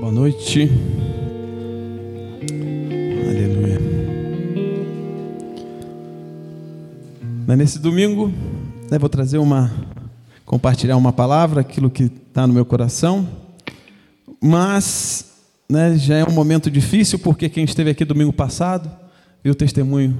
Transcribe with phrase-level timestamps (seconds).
[0.00, 0.70] Boa noite.
[3.28, 3.78] Aleluia.
[7.56, 8.32] Nesse domingo,
[8.88, 9.72] né, vou trazer uma,
[10.46, 13.28] compartilhar uma palavra, aquilo que está no meu coração.
[14.40, 15.32] Mas
[15.68, 18.88] né, já é um momento difícil, porque quem esteve aqui domingo passado,
[19.42, 20.16] viu o testemunho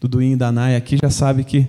[0.00, 1.68] do Duim e da Naya aqui, já sabe que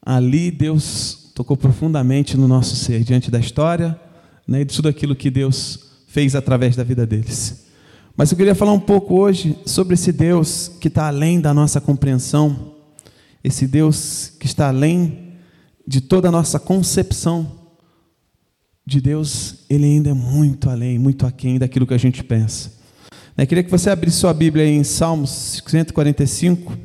[0.00, 3.98] ali Deus tocou profundamente no nosso ser, diante da história
[4.46, 7.66] né, e de tudo aquilo que Deus fez através da vida deles.
[8.16, 11.80] Mas eu queria falar um pouco hoje sobre esse Deus que está além da nossa
[11.80, 12.74] compreensão,
[13.44, 15.36] esse Deus que está além
[15.86, 17.60] de toda a nossa concepção
[18.84, 22.72] de Deus, ele ainda é muito além, muito aquém daquilo que a gente pensa.
[23.38, 26.76] Eu queria que você abrisse sua Bíblia em Salmos 145,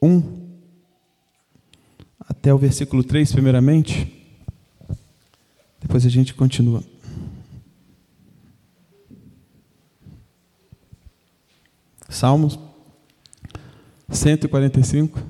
[0.00, 0.22] 1
[2.20, 4.10] até o versículo 3, primeiramente.
[5.80, 6.93] Depois a gente continua.
[12.08, 12.58] Salmos
[14.08, 15.20] 145.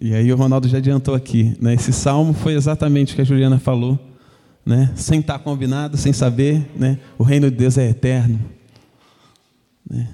[0.00, 1.74] E aí o Ronaldo já adiantou aqui, né?
[1.74, 3.98] Esse salmo foi exatamente o que a Juliana falou,
[4.66, 4.92] né?
[4.96, 6.98] Sem estar combinado, sem saber, né?
[7.16, 8.40] O reino de Deus é eterno,
[9.88, 10.08] né?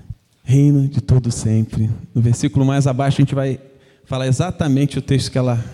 [0.45, 1.91] Reino de todo sempre.
[2.15, 3.59] No versículo mais abaixo a gente vai
[4.05, 5.65] falar exatamente o texto que ela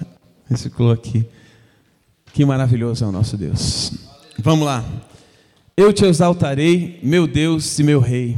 [0.49, 1.27] reciclou aqui.
[2.33, 3.93] Que maravilhoso é o nosso Deus.
[4.39, 4.85] Vamos lá.
[5.79, 8.35] Eu te exaltarei, meu Deus e meu Rei.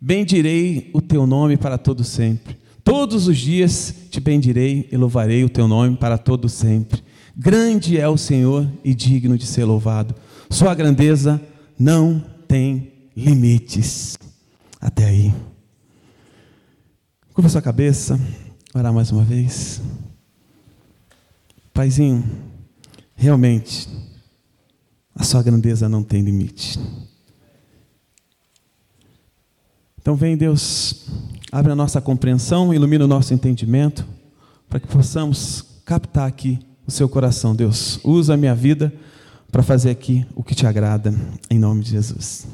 [0.00, 2.58] Bendirei o teu nome para todo sempre.
[2.82, 7.00] Todos os dias te bendirei e louvarei o teu nome para todo sempre.
[7.36, 10.16] Grande é o Senhor e digno de ser louvado.
[10.50, 11.40] Sua grandeza
[11.78, 14.18] não tem limites.
[14.80, 15.32] Até aí.
[17.32, 18.18] Curva sua cabeça,
[18.74, 19.80] orar mais uma vez.
[21.72, 22.24] Paizinho,
[23.14, 24.09] realmente
[25.14, 26.78] a sua grandeza não tem limite.
[30.00, 31.06] Então vem Deus,
[31.52, 34.06] abre a nossa compreensão, ilumina o nosso entendimento,
[34.68, 38.00] para que possamos captar aqui o seu coração, Deus.
[38.02, 38.92] Usa a minha vida
[39.52, 41.14] para fazer aqui o que te agrada,
[41.50, 42.46] em nome de Jesus.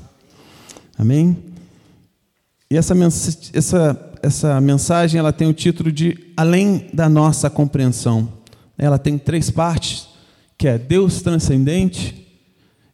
[0.98, 1.36] Amém?
[2.70, 2.94] E essa,
[3.52, 8.28] essa, essa mensagem ela tem o título de Além da Nossa Compreensão.
[8.76, 10.08] Ela tem três partes,
[10.58, 12.25] que é Deus transcendente,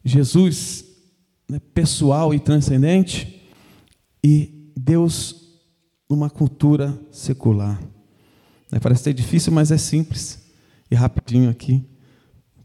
[0.03, 0.85] Jesus
[1.49, 3.41] né, pessoal e transcendente
[4.23, 5.59] e Deus
[6.09, 7.81] numa cultura secular.
[8.71, 10.41] Né, parece ser difícil, mas é simples
[10.89, 11.85] e rapidinho aqui.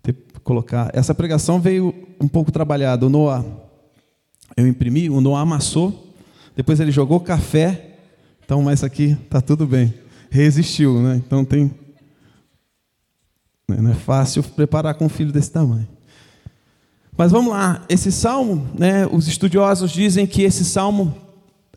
[0.03, 0.91] Ter, colocar.
[0.94, 3.06] Essa pregação veio um pouco trabalhada.
[3.06, 3.44] O Noah,
[4.56, 6.15] eu imprimi, o Noah amassou,
[6.56, 7.99] depois ele jogou café,
[8.44, 9.93] então, mas aqui está tudo bem.
[10.31, 11.16] Resistiu, né?
[11.16, 11.70] Então tem.
[13.69, 15.87] Não é fácil preparar com um filho desse tamanho.
[17.18, 21.12] Mas vamos lá, esse salmo, né, os estudiosos dizem que esse salmo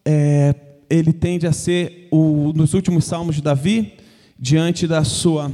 [0.05, 0.53] é,
[0.87, 3.93] ele tende a ser o, nos últimos salmos de Davi,
[4.37, 5.51] diante da sua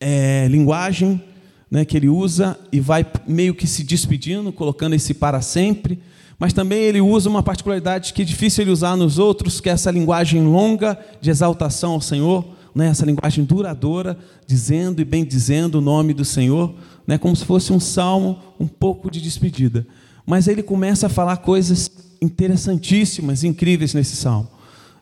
[0.00, 1.22] é, linguagem
[1.70, 5.98] né, que ele usa e vai meio que se despedindo, colocando esse para sempre.
[6.38, 9.72] Mas também ele usa uma particularidade que é difícil ele usar nos outros, que é
[9.72, 15.76] essa linguagem longa de exaltação ao Senhor, né, essa linguagem duradoura, dizendo e bem dizendo
[15.76, 16.74] o nome do Senhor
[17.06, 19.86] né, como se fosse um salmo um pouco de despedida.
[20.24, 21.90] Mas ele começa a falar coisas
[22.20, 24.48] interessantíssimas, incríveis nesse salmo.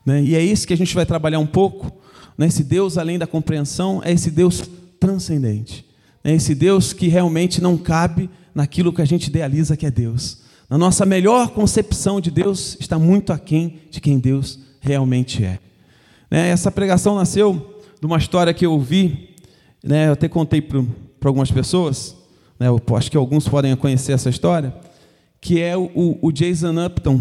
[0.04, 0.22] Né?
[0.22, 1.90] E é isso que a gente vai trabalhar um pouco.
[2.36, 2.46] Né?
[2.46, 4.62] Esse Deus, além da compreensão, é esse Deus
[5.00, 5.84] transcendente.
[6.22, 10.42] É esse Deus que realmente não cabe naquilo que a gente idealiza que é Deus.
[10.68, 15.58] Na nossa melhor concepção de Deus está muito aquém de quem Deus realmente é.
[16.30, 16.48] Né?
[16.48, 19.34] Essa pregação nasceu de uma história que eu ouvi,
[19.82, 20.08] né?
[20.08, 20.82] eu até contei para
[21.24, 22.14] para algumas pessoas,
[22.60, 24.74] né, eu acho que alguns podem conhecer essa história,
[25.40, 27.18] que é o, o Jason Upton,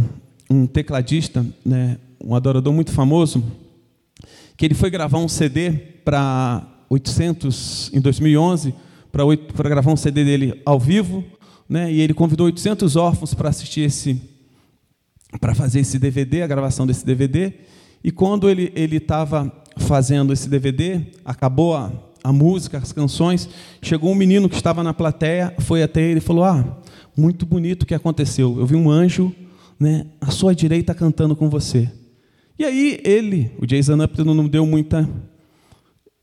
[0.49, 3.41] um tecladista, né, um adorador muito famoso,
[4.57, 5.71] que ele foi gravar um CD
[6.03, 8.75] para 800 em 2011,
[9.09, 11.23] para gravar um CD dele ao vivo,
[11.69, 14.21] né, e ele convidou 800 órfãos para assistir esse,
[15.39, 17.53] para fazer esse DVD, a gravação desse DVD.
[18.03, 21.89] E quando ele ele estava fazendo esse DVD, acabou a
[22.23, 23.49] a música, as canções.
[23.81, 26.77] Chegou um menino que estava na plateia, foi até ele e falou: Ah,
[27.15, 28.57] muito bonito o que aconteceu.
[28.57, 29.33] Eu vi um anjo
[29.79, 31.91] né, à sua direita cantando com você.
[32.57, 35.07] E aí ele, o Jason Upton, não deu muita.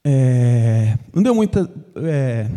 [0.04, 1.70] É, não deu muita.
[1.96, 2.48] É,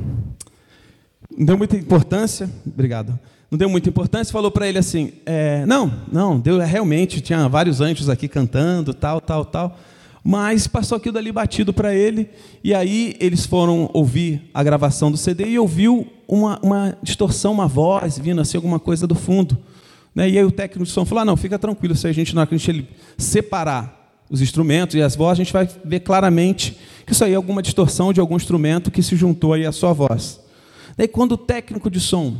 [1.37, 2.49] não deu muita importância.
[2.65, 3.19] Obrigado.
[3.51, 7.81] Não deu muita importância, falou para ele assim: é, Não, não, deu realmente, tinha vários
[7.81, 9.77] anjos aqui cantando, tal, tal, tal.
[10.23, 12.29] Mas passou aquilo dali batido para ele,
[12.63, 17.67] e aí eles foram ouvir a gravação do CD e ouviu uma, uma distorção, uma
[17.67, 19.57] voz vindo assim, alguma coisa do fundo.
[20.15, 20.29] Né?
[20.29, 22.41] E aí o técnico de som falou: ah, não, fica tranquilo, se a gente, na
[22.41, 22.87] hora que a gente
[23.17, 27.35] separar os instrumentos e as vozes, a gente vai ver claramente que isso aí é
[27.35, 30.39] alguma distorção de algum instrumento que se juntou aí à sua voz.
[30.97, 32.37] Daí quando o técnico de som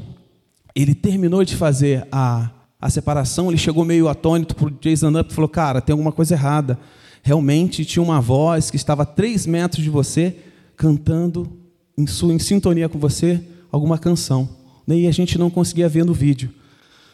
[0.76, 2.50] ele terminou de fazer a,
[2.82, 6.12] a separação, ele chegou meio atônito para o Jason Up e falou: Cara, tem alguma
[6.12, 6.80] coisa errada.
[7.26, 10.36] Realmente tinha uma voz que estava a três metros de você,
[10.76, 11.50] cantando
[11.98, 13.42] em, sua, em sintonia com você
[13.72, 14.50] alguma canção.
[14.86, 16.52] Né, e a gente não conseguia ver no vídeo.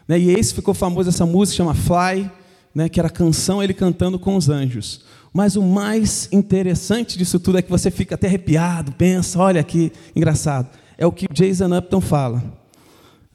[0.07, 2.29] Né, e esse ficou famoso, essa música chama Fly,
[2.73, 5.05] né, que era a canção ele cantando com os anjos.
[5.31, 9.91] Mas o mais interessante disso tudo é que você fica até arrepiado, pensa, olha que
[10.15, 10.69] engraçado.
[10.97, 12.43] É o que Jason Upton fala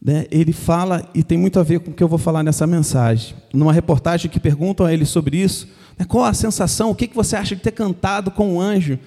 [0.05, 2.67] né, ele fala, e tem muito a ver com o que eu vou falar nessa
[2.67, 3.35] mensagem.
[3.55, 5.67] Numa reportagem que perguntam a ele sobre isso,
[5.99, 8.99] né, qual a sensação, o que, que você acha de ter cantado com um anjo?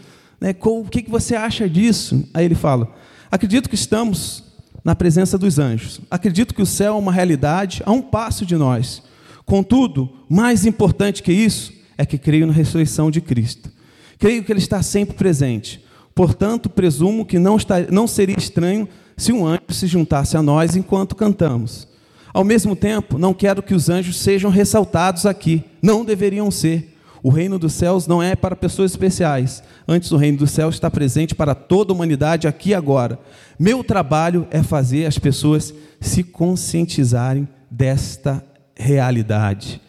[0.42, 2.28] Né, qual, o que, que você acha disso?
[2.34, 2.92] Aí ele fala:
[3.30, 4.44] acredito que estamos
[4.84, 6.02] na presença dos anjos.
[6.10, 9.04] Acredito que o céu é uma realidade a um passo de nós.
[9.46, 13.72] Contudo, mais importante que isso é que creio na ressurreição de Cristo.
[14.18, 15.84] Creio que Ele está sempre presente.
[16.16, 20.76] Portanto, presumo que não, está, não seria estranho se um anjo se juntasse a nós
[20.76, 21.88] enquanto cantamos.
[22.32, 26.96] Ao mesmo tempo, não quero que os anjos sejam ressaltados aqui, não deveriam ser.
[27.24, 30.90] O reino dos céus não é para pessoas especiais, antes o reino dos céus está
[30.90, 33.20] presente para toda a humanidade aqui e agora.
[33.58, 38.44] Meu trabalho é fazer as pessoas se conscientizarem desta
[38.76, 39.82] realidade.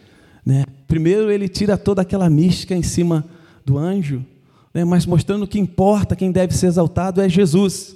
[0.43, 0.65] Né?
[0.87, 3.23] Primeiro, ele tira toda aquela mística em cima
[3.63, 4.25] do anjo,
[4.73, 4.83] né?
[4.83, 7.95] mas mostrando que importa, quem deve ser exaltado é Jesus.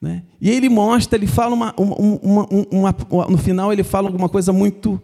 [0.00, 0.22] Né?
[0.40, 4.52] E ele mostra, ele fala uma, uma, uma, uma, no final ele fala alguma coisa
[4.52, 5.00] muito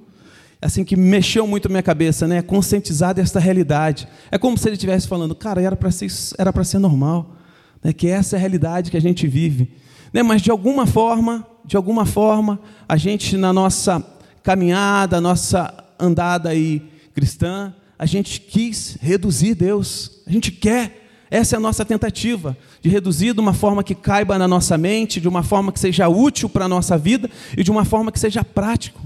[0.60, 2.40] assim que mexeu muito a minha cabeça, né?
[2.40, 4.06] Conscientizar desta realidade.
[4.30, 6.06] É como se ele estivesse falando, cara, era para ser
[6.38, 7.34] era para ser normal,
[7.82, 7.92] né?
[7.92, 9.72] Que essa é a realidade que a gente vive,
[10.12, 10.22] né?
[10.22, 14.04] Mas de alguma forma, de alguma forma, a gente na nossa
[14.42, 16.82] caminhada, nossa andada aí
[17.14, 20.22] cristã, a gente quis reduzir Deus.
[20.26, 21.01] A gente quer
[21.32, 25.18] essa é a nossa tentativa, de reduzir de uma forma que caiba na nossa mente,
[25.18, 28.20] de uma forma que seja útil para a nossa vida e de uma forma que
[28.20, 29.00] seja prático.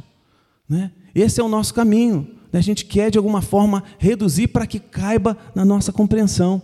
[0.69, 0.91] Né?
[1.15, 2.27] Esse é o nosso caminho.
[2.53, 2.59] Né?
[2.59, 6.61] A gente quer, de alguma forma, reduzir para que caiba na nossa compreensão.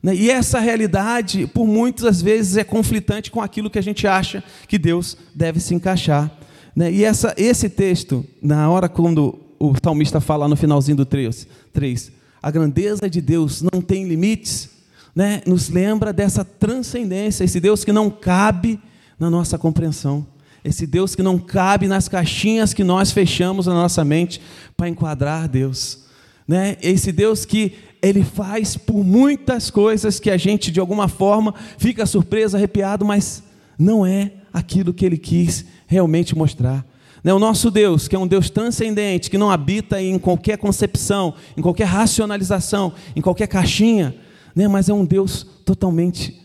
[0.00, 0.14] Né?
[0.14, 4.78] E essa realidade, por muitas vezes, é conflitante com aquilo que a gente acha que
[4.78, 6.30] Deus deve se encaixar.
[6.74, 6.92] Né?
[6.92, 12.20] E essa, esse texto, na hora quando o salmista fala no finalzinho do 3, 3
[12.42, 14.70] a grandeza de Deus não tem limites,
[15.14, 18.80] né, nos lembra dessa transcendência, esse Deus que não cabe
[19.18, 20.26] na nossa compreensão,
[20.64, 24.40] esse Deus que não cabe nas caixinhas que nós fechamos na nossa mente
[24.76, 26.04] para enquadrar Deus,
[26.46, 26.76] né?
[26.82, 32.06] Esse Deus que ele faz por muitas coisas que a gente de alguma forma fica
[32.06, 33.42] surpreso, arrepiado, mas
[33.78, 36.84] não é aquilo que ele quis realmente mostrar.
[37.22, 41.34] Né, o nosso Deus, que é um Deus transcendente, que não habita em qualquer concepção,
[41.56, 44.14] em qualquer racionalização, em qualquer caixinha,
[44.54, 44.68] né?
[44.68, 46.40] mas é um Deus totalmente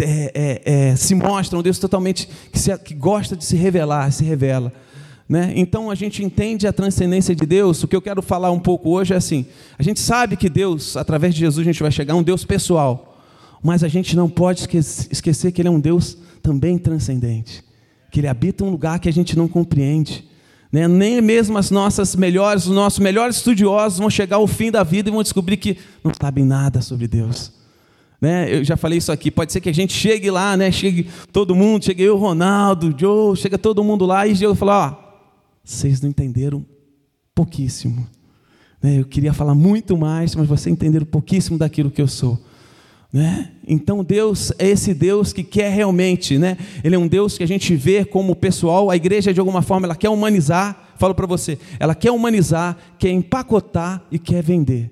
[0.00, 4.10] é, é, é, se mostra, um Deus totalmente que, se, que, gosta de se revelar,
[4.10, 4.72] se revela.
[5.28, 5.52] Né?
[5.54, 7.82] Então a gente entende a transcendência de Deus.
[7.82, 9.46] O que eu quero falar um pouco hoje é assim:
[9.78, 12.44] a gente sabe que Deus, através de Jesus, a gente vai chegar a um Deus
[12.44, 13.18] pessoal,
[13.62, 14.66] mas a gente não pode
[15.10, 17.62] esquecer que Ele é um Deus também transcendente,
[18.10, 20.31] que Ele habita um lugar que a gente não compreende.
[20.72, 20.88] Né?
[20.88, 25.10] Nem mesmo as nossas melhores, os nossos melhores estudiosos vão chegar ao fim da vida
[25.10, 27.52] e vão descobrir que não sabem nada sobre Deus.
[28.18, 28.56] Né?
[28.56, 29.30] Eu já falei isso aqui.
[29.30, 30.72] Pode ser que a gente chegue lá, né?
[30.72, 34.94] chegue todo mundo, chegue eu, Ronaldo, Joe, chega todo mundo lá e eu falo: ó,
[35.62, 36.64] vocês não entenderam
[37.34, 38.06] pouquíssimo.
[38.82, 39.00] Né?
[39.00, 42.38] Eu queria falar muito mais, mas vocês entenderam pouquíssimo daquilo que eu sou.
[43.12, 43.50] Né?
[43.68, 46.56] Então Deus é esse Deus que quer realmente, né?
[46.82, 49.86] Ele é um Deus que a gente vê como pessoal, a igreja de alguma forma
[49.86, 54.90] ela quer humanizar, falo para você, ela quer humanizar, quer empacotar e quer vender.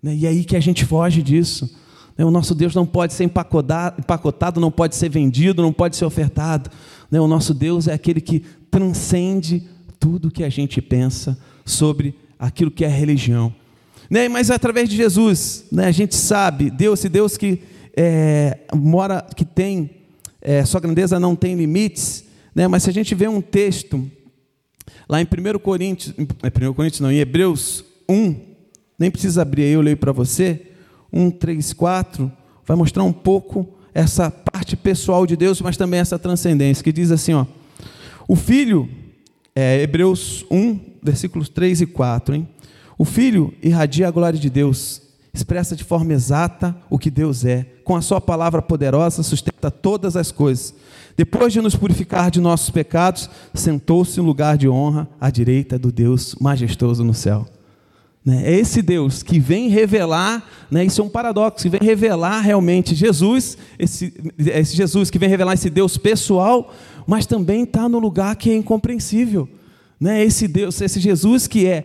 [0.00, 0.14] Né?
[0.14, 1.76] E é aí que a gente foge disso.
[2.16, 2.24] Né?
[2.24, 6.70] O nosso Deus não pode ser empacotado, não pode ser vendido, não pode ser ofertado.
[7.10, 7.20] Né?
[7.20, 9.68] O nosso Deus é aquele que transcende
[9.98, 13.52] tudo que a gente pensa sobre aquilo que é religião.
[14.10, 14.28] Né?
[14.28, 17.60] Mas através de Jesus, né, a gente sabe, Deus, esse Deus que
[17.96, 19.90] é, mora, que tem,
[20.40, 22.68] é, sua grandeza não tem limites, né?
[22.68, 24.10] mas se a gente vê um texto,
[25.08, 28.36] lá em 1 Coríntios, é 1 Coríntios não, em Hebreus 1,
[28.98, 30.70] nem precisa abrir aí, eu leio para você,
[31.12, 32.32] 1, 3, 4,
[32.64, 37.10] vai mostrar um pouco essa parte pessoal de Deus, mas também essa transcendência, que diz
[37.10, 37.46] assim, ó,
[38.28, 38.88] o Filho,
[39.54, 42.48] é, Hebreus 1, versículos 3 e 4, hein?
[42.98, 47.66] O Filho irradia a glória de Deus, expressa de forma exata o que Deus é.
[47.84, 50.74] Com a sua palavra poderosa sustenta todas as coisas.
[51.16, 55.92] Depois de nos purificar de nossos pecados, sentou-se em lugar de honra à direita do
[55.92, 57.46] Deus majestoso no céu.
[58.24, 58.42] Né?
[58.44, 60.84] É esse Deus que vem revelar, né?
[60.84, 65.54] isso é um paradoxo, que vem revelar realmente Jesus, esse, esse Jesus que vem revelar
[65.54, 66.74] esse Deus pessoal,
[67.06, 69.48] mas também está no lugar que é incompreensível.
[69.98, 70.24] Né?
[70.24, 71.84] Esse Deus, esse Jesus que é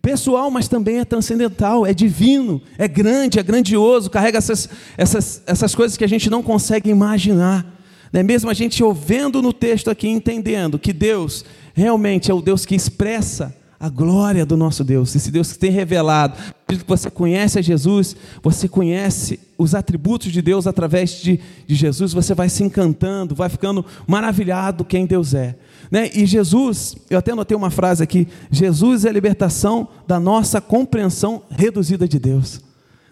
[0.00, 5.74] pessoal, mas também é transcendental, é divino, é grande, é grandioso, carrega essas, essas, essas
[5.74, 7.66] coisas que a gente não consegue imaginar.
[8.12, 8.22] Né?
[8.22, 11.44] Mesmo a gente ouvindo no texto aqui, entendendo que Deus
[11.74, 15.70] realmente é o Deus que expressa a glória do nosso Deus, esse Deus que tem
[15.70, 16.36] revelado.
[16.68, 22.12] Que você conhece a Jesus, você conhece os atributos de Deus através de, de Jesus,
[22.12, 25.56] você vai se encantando, vai ficando maravilhado quem Deus é.
[25.90, 26.10] Né?
[26.14, 31.42] E Jesus, eu até anotei uma frase aqui: Jesus é a libertação da nossa compreensão
[31.50, 32.60] reduzida de Deus.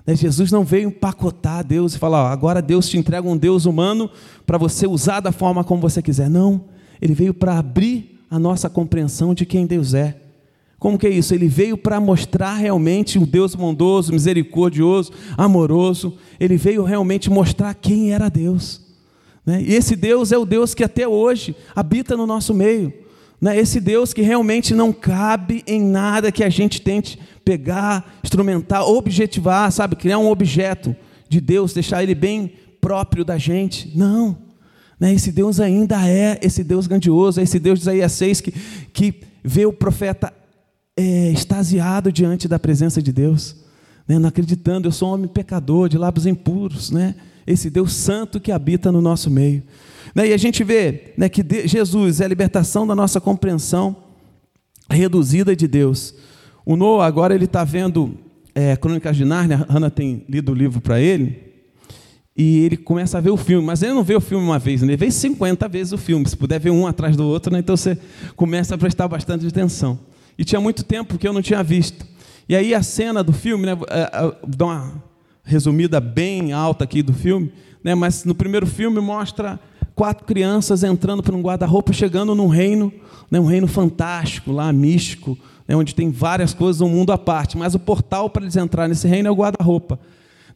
[0.07, 0.15] Né?
[0.15, 4.09] Jesus não veio empacotar Deus e falar, ó, agora Deus te entrega um Deus humano
[4.47, 6.31] para você usar da forma como você quiser.
[6.31, 6.65] Não,
[7.03, 10.17] ele veio para abrir a nossa compreensão de quem Deus é.
[10.79, 11.35] Como que é isso?
[11.35, 16.17] Ele veio para mostrar realmente o Deus bondoso, misericordioso, amoroso.
[16.39, 18.88] Ele veio realmente mostrar quem era Deus.
[19.49, 19.63] Né?
[19.63, 22.93] E esse Deus é o Deus que até hoje habita no nosso meio.
[23.41, 23.59] Né?
[23.59, 29.73] Esse Deus que realmente não cabe em nada que a gente tente pegar, instrumentar, objetivar,
[29.73, 29.97] sabe?
[29.97, 30.95] Criar um objeto
[31.31, 33.91] de Deus, deixar ele bem próprio da gente.
[33.97, 34.37] Não.
[35.01, 35.15] Né?
[35.15, 38.53] Esse Deus ainda é esse Deus grandioso, é esse Deus de Isaías 6 que,
[38.93, 40.31] que vê o profeta
[40.95, 43.57] é, extasiado diante da presença de Deus,
[44.07, 44.19] né?
[44.19, 47.15] não acreditando, eu sou um homem pecador, de lábios impuros, né?
[47.49, 49.63] Esse Deus santo que habita no nosso meio.
[50.15, 50.29] Né?
[50.29, 53.97] E a gente vê né, que Jesus é a libertação da nossa compreensão
[54.91, 56.15] reduzida de Deus.
[56.65, 58.15] O Noah agora ele está vendo
[58.55, 61.49] é, Crônicas de Nárnia, a Hannah tem lido o livro para ele,
[62.37, 64.83] e ele começa a ver o filme, mas ele não vê o filme uma vez,
[64.83, 64.89] né?
[64.89, 67.59] ele vê 50 vezes o filme, se puder ver um atrás do outro, né?
[67.59, 67.99] então você
[68.37, 69.99] começa a prestar bastante atenção
[70.37, 72.07] e tinha muito tempo que eu não tinha visto.
[72.49, 75.08] E aí a cena do filme, né, é, é, dá uma
[75.49, 77.51] resumida bem alta aqui do filme,
[77.83, 79.59] né, mas no primeiro filme mostra
[79.95, 82.93] quatro crianças entrando para um guarda-roupa, chegando num reino,
[83.31, 87.57] né, um reino fantástico, lá místico, né, onde tem várias coisas, um mundo à parte.
[87.57, 89.99] Mas o portal para eles entrarem nesse reino é o guarda-roupa.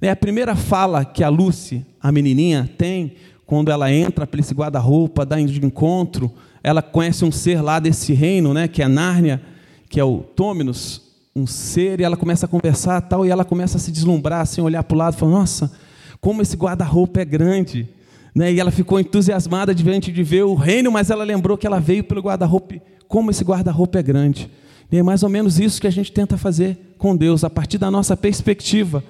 [0.00, 3.14] Né, a primeira fala que a Lucy, a menininha, tem
[3.46, 6.30] quando ela entra para esse guarda-roupa, dá de encontro,
[6.62, 9.42] ela conhece um ser lá desse reino, né, que é Nárnia,
[9.88, 11.01] que é o Tôminos,
[11.34, 14.60] um ser, e ela começa a conversar tal, e ela começa a se deslumbrar, assim,
[14.60, 15.72] olhar para o lado, falando, nossa,
[16.20, 17.88] como esse guarda-roupa é grande.
[18.34, 18.52] Né?
[18.52, 22.04] E ela ficou entusiasmada diante de ver o reino, mas ela lembrou que ela veio
[22.04, 22.76] pelo guarda-roupa,
[23.08, 24.50] como esse guarda-roupa é grande.
[24.90, 27.78] E é mais ou menos isso que a gente tenta fazer com Deus, a partir
[27.78, 29.02] da nossa perspectiva.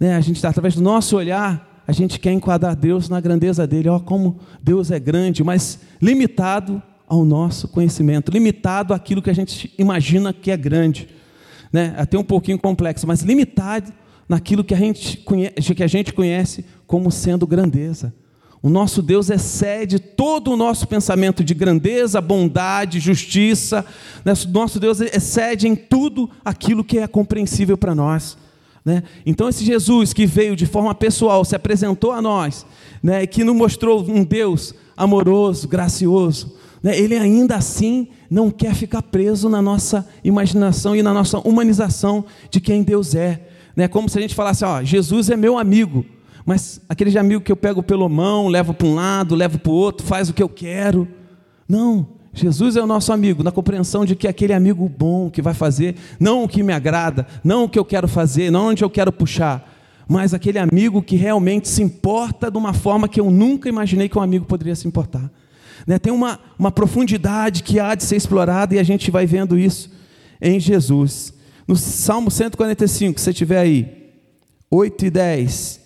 [0.00, 0.16] Né?
[0.16, 3.88] A gente, através do nosso olhar, a gente quer enquadrar Deus na grandeza dele.
[3.88, 9.72] Ó, como Deus é grande, mas limitado ao nosso conhecimento, limitado àquilo que a gente
[9.78, 11.08] imagina que é grande,
[11.72, 11.94] né?
[11.96, 13.92] até um pouquinho complexo, mas limitado
[14.28, 18.12] naquilo que a gente conhece, que a gente conhece como sendo grandeza.
[18.60, 23.84] O nosso Deus excede todo o nosso pensamento de grandeza, bondade, justiça.
[24.24, 24.32] Né?
[24.48, 28.36] Nosso Deus excede em tudo aquilo que é compreensível para nós.
[28.84, 29.04] Né?
[29.24, 32.66] Então, esse Jesus que veio de forma pessoal, se apresentou a nós,
[33.00, 33.26] né?
[33.26, 36.56] que nos mostrou um Deus amoroso, gracioso?
[36.84, 42.60] Ele ainda assim não quer ficar preso na nossa imaginação e na nossa humanização de
[42.60, 43.40] quem Deus é.
[43.74, 43.88] Né?
[43.88, 46.04] Como se a gente falasse, ó, Jesus é meu amigo,
[46.44, 49.74] mas aquele amigo que eu pego pela mão, levo para um lado, levo para o
[49.74, 51.06] outro, faz o que eu quero.
[51.68, 55.42] Não, Jesus é o nosso amigo, na compreensão de que é aquele amigo bom que
[55.42, 58.84] vai fazer, não o que me agrada, não o que eu quero fazer, não onde
[58.84, 59.74] eu quero puxar,
[60.08, 64.18] mas aquele amigo que realmente se importa de uma forma que eu nunca imaginei que
[64.18, 65.30] um amigo poderia se importar.
[65.86, 65.98] Né?
[65.98, 69.90] Tem uma, uma profundidade que há de ser explorada e a gente vai vendo isso
[70.40, 71.32] em Jesus.
[71.66, 74.12] No Salmo 145, se você tiver aí,
[74.70, 75.80] 8 e 10,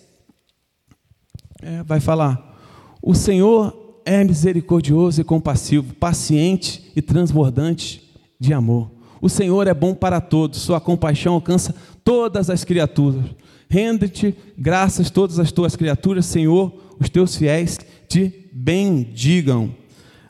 [1.61, 2.57] é, vai falar:
[3.01, 8.01] O Senhor é misericordioso e compassivo, paciente e transbordante
[8.39, 8.91] de amor.
[9.21, 11.73] O Senhor é bom para todos, sua compaixão alcança
[12.03, 13.23] todas as criaturas.
[13.69, 19.73] Rende-te graças todas as tuas criaturas, Senhor, os teus fiéis te bendigam.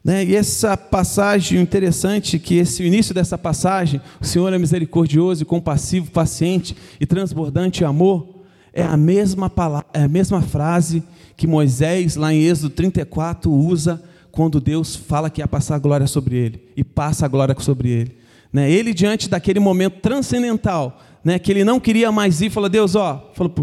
[0.03, 0.25] Né?
[0.25, 6.75] E essa passagem interessante, que esse início dessa passagem, o Senhor é misericordioso compassivo, paciente
[6.99, 8.27] e transbordante de amor,
[8.73, 11.03] é a mesma palavra, é a mesma frase
[11.37, 16.07] que Moisés, lá em Êxodo 34, usa quando Deus fala que ia passar a glória
[16.07, 18.17] sobre ele, e passa a glória sobre ele.
[18.51, 18.69] Né?
[18.69, 23.31] Ele, diante daquele momento transcendental, né, que ele não queria mais ir, falou: Deus, ó,
[23.33, 23.53] falou,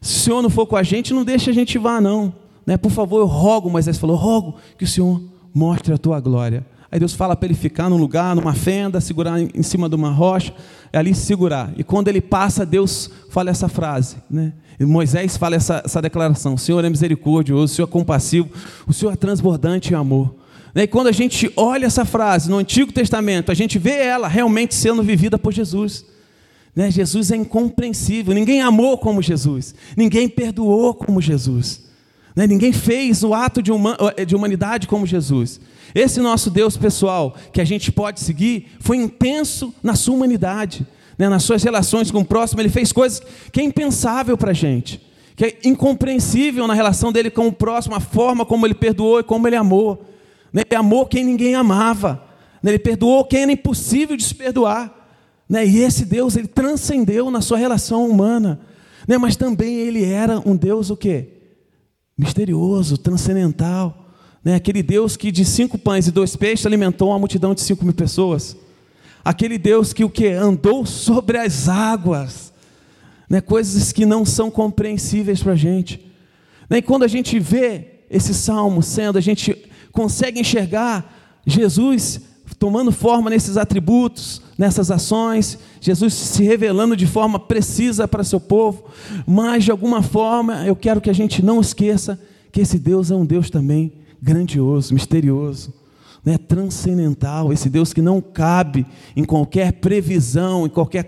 [0.00, 2.34] se o Senhor não for com a gente, não deixa a gente vá, não.
[2.66, 5.22] Né, por favor, eu rogo, Moisés falou: rogo que o Senhor
[5.54, 6.66] mostre a tua glória.
[6.90, 10.10] Aí Deus fala para ele ficar num lugar, numa fenda, segurar em cima de uma
[10.10, 10.54] rocha,
[10.92, 11.72] é ali se segurar.
[11.76, 14.52] E quando ele passa, Deus fala essa frase, né?
[14.78, 18.48] E Moisés fala essa, essa declaração: O Senhor é misericordioso, o Senhor é compassivo,
[18.86, 20.34] o Senhor é transbordante em amor.
[20.74, 24.26] Né, e quando a gente olha essa frase no Antigo Testamento, a gente vê ela
[24.26, 26.04] realmente sendo vivida por Jesus.
[26.74, 26.90] Né?
[26.90, 31.82] Jesus é incompreensível, ninguém amou como Jesus, ninguém perdoou como Jesus,
[32.34, 32.46] né?
[32.46, 35.60] ninguém fez o ato de, uma, de humanidade como Jesus.
[35.94, 40.86] Esse nosso Deus pessoal, que a gente pode seguir, foi intenso na sua humanidade,
[41.16, 41.28] né?
[41.28, 43.22] nas suas relações com o próximo, ele fez coisas
[43.52, 45.00] que é impensável para a gente,
[45.36, 49.22] que é incompreensível na relação dele com o próximo, a forma como ele perdoou e
[49.24, 50.04] como ele amou.
[50.52, 50.62] Né?
[50.68, 52.24] Ele amou quem ninguém amava,
[52.60, 52.72] né?
[52.72, 55.02] ele perdoou quem era impossível de se perdoar.
[55.48, 55.64] Né?
[55.64, 58.58] E esse Deus, ele transcendeu na sua relação humana.
[59.06, 59.18] Né?
[59.18, 61.33] Mas também ele era um Deus o quê?
[62.16, 64.08] Misterioso, transcendental.
[64.42, 64.54] Né?
[64.54, 67.94] Aquele Deus que de cinco pães e dois peixes alimentou uma multidão de cinco mil
[67.94, 68.56] pessoas.
[69.24, 70.28] Aquele Deus que o que?
[70.28, 72.52] Andou sobre as águas.
[73.28, 73.40] Né?
[73.40, 76.12] Coisas que não são compreensíveis para a gente.
[76.68, 76.78] Né?
[76.78, 79.56] E quando a gente vê esse salmo sendo, a gente
[79.90, 82.20] consegue enxergar Jesus
[82.58, 88.84] tomando forma nesses atributos, nessas ações, Jesus se revelando de forma precisa para seu povo,
[89.26, 92.18] mas de alguma forma eu quero que a gente não esqueça
[92.52, 93.92] que esse Deus é um Deus também
[94.22, 95.74] grandioso, misterioso,
[96.24, 101.04] né, transcendental, esse Deus que não cabe em qualquer previsão, em qualquer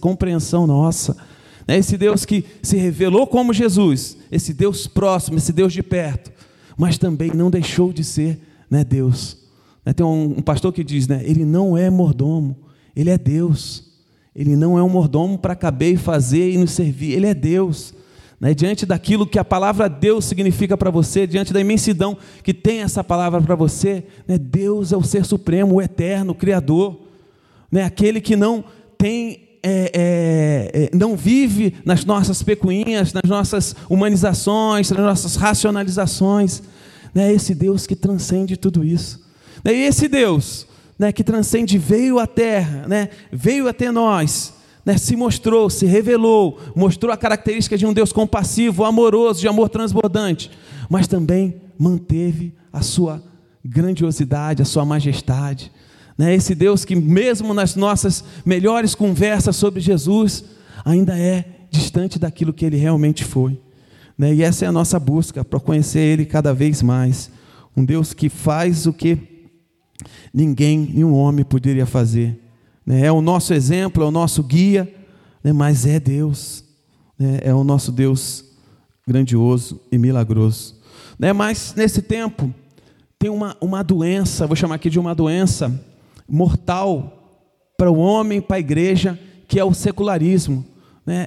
[0.00, 1.16] compreensão nossa.
[1.68, 6.32] Né, esse Deus que se revelou como Jesus, esse Deus próximo, esse Deus de perto,
[6.76, 9.41] mas também não deixou de ser né, Deus.
[9.84, 12.56] Né, tem um, pastor que diz, né, ele não é mordomo,
[12.94, 13.92] ele é Deus.
[14.34, 17.12] Ele não é um mordomo para caber e fazer e nos servir.
[17.12, 17.92] Ele é Deus.
[18.40, 18.54] Né?
[18.54, 23.04] Diante daquilo que a palavra Deus significa para você, diante da imensidão que tem essa
[23.04, 24.38] palavra para você, né?
[24.38, 26.98] Deus é o ser supremo, o eterno, o Criador.
[27.70, 27.84] Né?
[27.84, 28.64] Aquele que não
[28.98, 36.62] tem é, é, é, não vive nas nossas pecuinhas, nas nossas humanizações, nas nossas racionalizações.
[37.14, 37.32] Né?
[37.32, 39.21] Esse Deus que transcende tudo isso.
[39.64, 39.74] Né?
[39.74, 40.66] E esse Deus
[40.98, 46.60] né, que transcende, veio à terra, né, veio até nós, né, se mostrou, se revelou,
[46.76, 50.50] mostrou a característica de um Deus compassivo, amoroso, de amor transbordante,
[50.88, 53.22] mas também manteve a sua
[53.64, 55.72] grandiosidade, a sua majestade.
[56.16, 60.44] Né, esse Deus que, mesmo nas nossas melhores conversas sobre Jesus,
[60.84, 63.58] ainda é distante daquilo que ele realmente foi.
[64.16, 67.30] Né, e essa é a nossa busca, para conhecer Ele cada vez mais.
[67.76, 69.31] Um Deus que faz o que
[70.32, 72.38] ninguém, nenhum homem poderia fazer.
[72.84, 73.06] Né?
[73.06, 74.92] É o nosso exemplo, é o nosso guia,
[75.42, 75.52] né?
[75.52, 76.64] mas é Deus,
[77.18, 77.38] né?
[77.42, 78.44] é o nosso Deus
[79.06, 80.80] grandioso e milagroso.
[81.34, 82.52] Mas nesse tempo,
[83.18, 85.72] tem uma, uma doença, vou chamar aqui de uma doença
[86.28, 87.40] mortal
[87.76, 90.64] para o homem, para a igreja, que é o secularismo,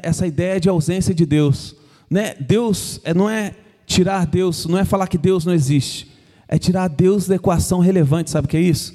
[0.02, 1.76] essa ideia de ausência de Deus.
[2.40, 3.54] Deus é, não é
[3.86, 6.15] tirar Deus, não é falar que Deus não existe
[6.48, 8.94] é tirar Deus da equação relevante, sabe o que é isso?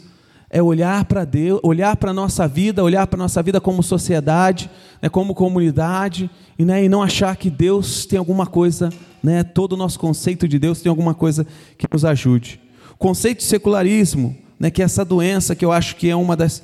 [0.49, 3.83] É olhar para Deus, olhar para a nossa vida, olhar para a nossa vida como
[3.83, 8.91] sociedade, né, como comunidade, e, né, e não achar que Deus tem alguma coisa,
[9.23, 11.47] né, todo o nosso conceito de Deus tem alguma coisa
[11.79, 12.61] que nos ajude.
[12.93, 16.37] O conceito de secularismo, né, que é essa doença que eu acho que é uma
[16.37, 16.63] das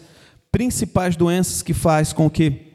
[0.51, 2.73] principais doenças que faz com que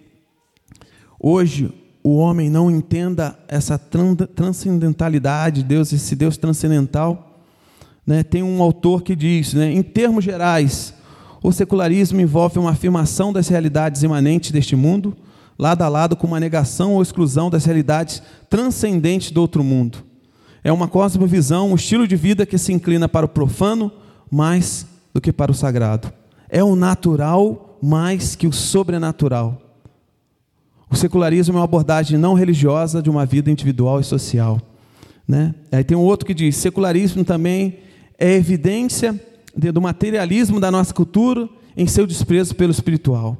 [1.19, 7.30] hoje o homem não entenda essa transcendentalidade de Deus, esse Deus transcendental
[8.05, 10.93] né, tem um autor que diz, né, em termos gerais,
[11.43, 15.15] o secularismo envolve uma afirmação das realidades imanentes deste mundo,
[15.57, 20.03] lado a lado com uma negação ou exclusão das realidades transcendentes do outro mundo.
[20.63, 23.91] É uma cosmovisão, um estilo de vida que se inclina para o profano
[24.29, 26.11] mais do que para o sagrado.
[26.49, 29.59] É o natural mais que o sobrenatural.
[30.89, 34.59] O secularismo é uma abordagem não religiosa de uma vida individual e social.
[35.27, 35.55] Né?
[35.71, 37.79] Aí tem um outro que diz: secularismo também
[38.21, 39.19] é evidência
[39.55, 43.35] do materialismo da nossa cultura em seu desprezo pelo espiritual.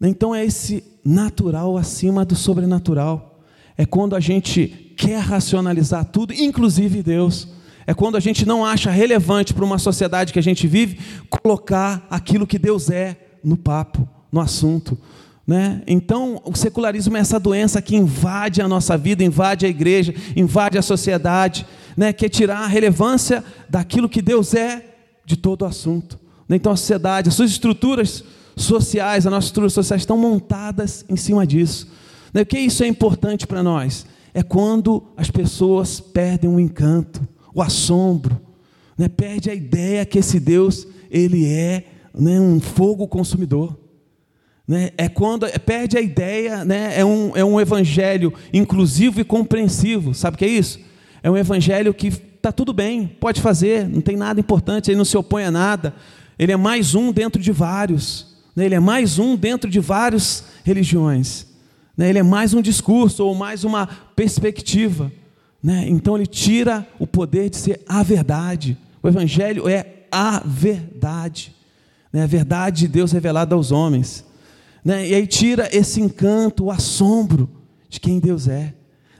[0.00, 3.40] Então é esse natural acima do sobrenatural.
[3.76, 7.48] É quando a gente quer racionalizar tudo, inclusive Deus.
[7.88, 12.06] É quando a gente não acha relevante para uma sociedade que a gente vive colocar
[12.08, 14.96] aquilo que Deus é no papo, no assunto.
[15.44, 15.82] Né?
[15.88, 20.78] Então, o secularismo é essa doença que invade a nossa vida, invade a igreja, invade
[20.78, 21.66] a sociedade,
[21.98, 22.12] né?
[22.12, 24.84] que é tirar a relevância daquilo que Deus é
[25.26, 26.16] de todo o assunto.
[26.48, 26.54] Né?
[26.54, 28.22] Então, a sociedade, as suas estruturas
[28.56, 31.88] sociais, as nossas estruturas sociais estão montadas em cima disso.
[32.32, 32.42] Né?
[32.42, 34.06] O que isso é importante para nós?
[34.32, 37.20] É quando as pessoas perdem o encanto,
[37.52, 38.40] o assombro,
[38.96, 39.08] né?
[39.08, 41.82] perde a ideia que esse Deus ele é
[42.14, 43.76] né, um fogo consumidor.
[44.68, 44.90] Né?
[44.96, 46.92] É quando é, perde a ideia, né?
[46.96, 50.14] é, um, é um evangelho inclusivo e compreensivo.
[50.14, 50.86] Sabe o que é isso?
[51.22, 55.04] É um evangelho que está tudo bem, pode fazer, não tem nada importante, ele não
[55.04, 55.94] se opõe a nada.
[56.38, 58.36] Ele é mais um dentro de vários.
[58.54, 58.66] Né?
[58.66, 61.46] Ele é mais um dentro de várias religiões.
[61.96, 62.08] Né?
[62.08, 65.12] Ele é mais um discurso ou mais uma perspectiva.
[65.62, 65.86] Né?
[65.88, 68.78] Então ele tira o poder de ser a verdade.
[69.02, 71.54] O Evangelho é a verdade.
[72.12, 72.22] Né?
[72.22, 74.24] A verdade de Deus revelada aos homens.
[74.84, 75.08] Né?
[75.08, 77.50] E aí tira esse encanto, o assombro
[77.88, 78.74] de quem Deus é.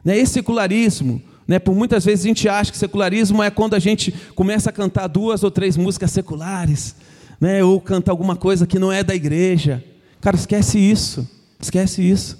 [0.05, 0.17] Né?
[0.17, 1.59] Esse secularismo, né?
[1.59, 5.07] por muitas vezes a gente acha que secularismo é quando a gente começa a cantar
[5.07, 6.95] duas ou três músicas seculares,
[7.41, 7.65] né?
[7.65, 9.83] ou canta alguma coisa que não é da igreja.
[10.21, 11.27] Cara, esquece isso,
[11.59, 12.39] esquece isso.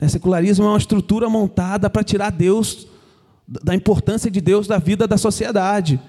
[0.00, 0.08] Né?
[0.08, 2.88] Secularismo é uma estrutura montada para tirar Deus
[3.46, 6.00] da importância de Deus da vida da sociedade.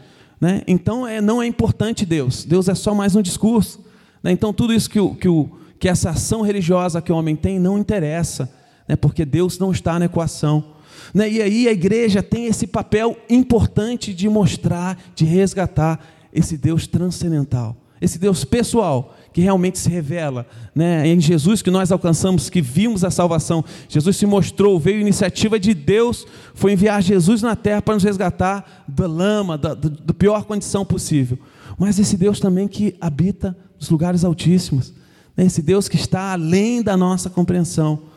[0.41, 0.63] Né?
[0.67, 3.79] Então é, não é importante Deus, Deus é só mais um discurso.
[4.23, 4.31] Né?
[4.31, 7.59] Então tudo isso que, o, que, o, que essa ação religiosa que o homem tem
[7.59, 8.51] não interessa,
[8.87, 8.95] né?
[8.95, 10.78] porque Deus não está na equação.
[11.13, 11.29] Né?
[11.29, 15.99] E aí a igreja tem esse papel importante de mostrar, de resgatar
[16.33, 21.07] esse Deus transcendental, esse Deus pessoal, que realmente se revela né?
[21.07, 23.63] em Jesus que nós alcançamos, que vimos a salvação.
[23.87, 28.85] Jesus se mostrou, veio iniciativa de Deus, foi enviar Jesus na terra para nos resgatar
[28.87, 31.37] da lama, da, da, da pior condição possível.
[31.77, 34.93] Mas esse Deus também que habita nos lugares altíssimos,
[35.35, 35.45] né?
[35.45, 38.08] esse Deus que está além da nossa compreensão.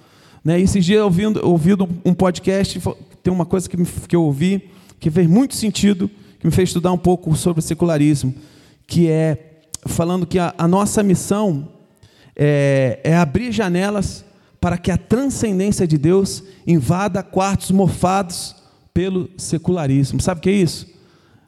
[0.44, 0.60] Né?
[0.60, 2.80] Esses dias, ouvindo, ouvindo um podcast,
[3.22, 6.68] tem uma coisa que, me, que eu ouvi que fez muito sentido, que me fez
[6.68, 8.32] estudar um pouco sobre o secularismo,
[8.86, 11.68] que é falando que a, a nossa missão
[12.36, 14.24] é, é abrir janelas
[14.60, 18.54] para que a transcendência de Deus invada quartos mofados
[18.94, 20.20] pelo secularismo.
[20.20, 20.86] Sabe o que é isso?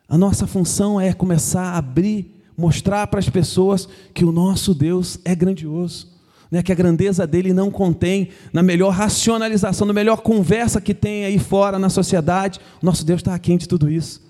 [0.09, 5.19] A nossa função é começar a abrir, mostrar para as pessoas que o nosso Deus
[5.25, 6.09] é grandioso,
[6.51, 6.63] né?
[6.63, 11.39] que a grandeza dele não contém na melhor racionalização, na melhor conversa que tem aí
[11.39, 14.25] fora na sociedade, nosso Deus está aquém de tudo isso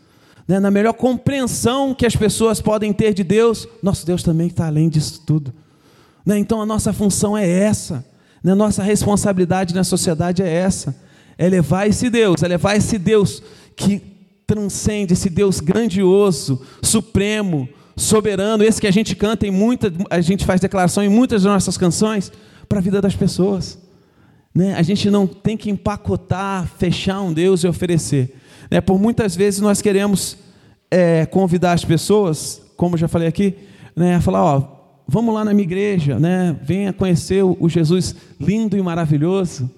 [0.47, 4.67] né, na melhor compreensão que as pessoas podem ter de Deus, nosso Deus também está
[4.67, 5.53] além disso tudo.
[6.25, 8.05] Né, então a nossa função é essa,
[8.43, 10.95] né, nossa responsabilidade na sociedade é essa,
[11.37, 13.43] é levar esse Deus, é levar esse Deus
[13.75, 14.01] que
[14.47, 20.45] transcende, esse Deus grandioso, supremo, soberano, esse que a gente canta em muitas, a gente
[20.45, 22.33] faz declaração em muitas das nossas canções,
[22.69, 23.79] para a vida das pessoas.
[24.55, 24.75] Né?
[24.75, 28.37] A gente não tem que empacotar, fechar um Deus e oferecer.
[28.71, 28.81] Né?
[28.81, 30.37] Por muitas vezes nós queremos
[30.91, 33.55] é, convidar as pessoas, como já falei aqui,
[33.97, 34.75] né, a falar, ó,
[35.07, 39.71] vamos lá na minha igreja, né, venha conhecer o Jesus lindo e maravilhoso.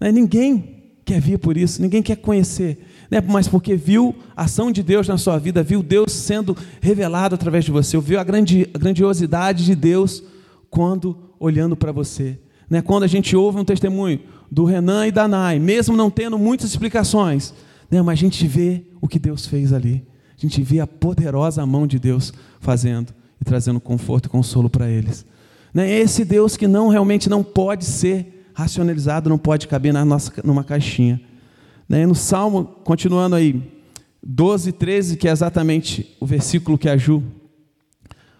[0.00, 0.12] Né?
[0.12, 2.78] Ninguém quer vir por isso, ninguém quer conhecer,
[3.10, 3.22] né?
[3.26, 7.64] mas porque viu a ação de Deus na sua vida, viu Deus sendo revelado através
[7.64, 10.22] de você, viu a, grande, a grandiosidade de Deus
[10.70, 12.38] quando olhando para você.
[12.68, 12.82] Né?
[12.82, 16.70] Quando a gente ouve um testemunho do Renan e da Nai, mesmo não tendo muitas
[16.70, 17.52] explicações,
[17.90, 18.02] né?
[18.02, 20.04] Mas a gente vê o que Deus fez ali.
[20.36, 24.88] A gente vê a poderosa mão de Deus fazendo e trazendo conforto e consolo para
[24.88, 25.24] eles.
[25.72, 25.90] Né?
[25.90, 30.64] Esse Deus que não realmente não pode ser racionalizado, não pode caber na nossa, numa
[30.64, 31.20] caixinha.
[31.94, 32.06] Né?
[32.06, 33.62] No Salmo, continuando aí,
[34.20, 37.22] 12, 13, que é exatamente o versículo que a Ju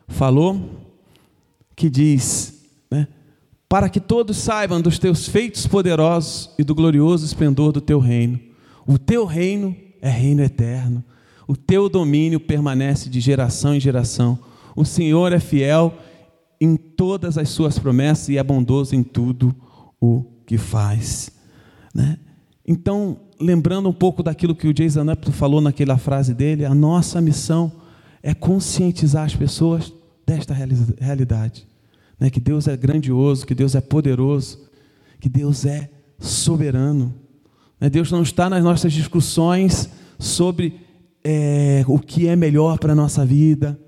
[0.08, 0.82] falou,
[1.76, 3.06] que diz, né?
[3.68, 8.40] para que todos saibam dos teus feitos poderosos e do glorioso esplendor do teu reino
[8.84, 11.04] o teu reino é reino eterno.
[11.46, 14.36] O teu domínio permanece de geração em geração.
[14.74, 15.94] O Senhor é fiel
[16.60, 19.54] em todas as suas promessas e é bondoso em tudo
[20.00, 21.30] o que faz.
[21.94, 22.18] Né?
[22.66, 27.20] Então, lembrando um pouco daquilo que o Jason Up falou naquela frase dele, a nossa
[27.20, 27.72] missão
[28.22, 29.92] é conscientizar as pessoas
[30.26, 30.54] desta
[31.00, 31.66] realidade.
[32.18, 32.30] Né?
[32.30, 34.70] Que Deus é grandioso, que Deus é poderoso,
[35.20, 37.14] que Deus é soberano.
[37.80, 40.80] Né, Deus não está nas nossas discussões sobre
[41.22, 43.78] é, o que é melhor para a nossa vida,